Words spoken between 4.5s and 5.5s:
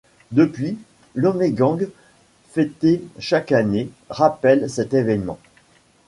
cet événement.